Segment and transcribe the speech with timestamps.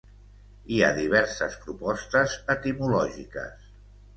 [0.75, 3.73] Hi ha diverses propostes etimològiques.